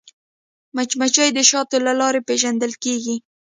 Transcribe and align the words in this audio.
مچمچۍ 0.75 1.29
د 1.33 1.39
شاتو 1.49 1.77
له 1.85 1.93
لارې 1.99 2.21
پیژندل 2.29 2.71
کېږي 2.83 3.15